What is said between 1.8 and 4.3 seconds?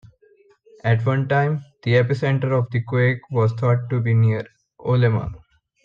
the epicenter of the quake was thought to be